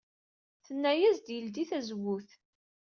Tenna-as 0.65 1.17
ad 1.21 1.27
yeldey 1.35 1.67
tazewwut. 1.69 2.29